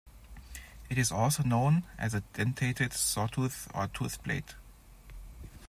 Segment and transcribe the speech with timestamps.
[0.89, 4.55] It is also known as a dentated, sawtooth, or toothed blade.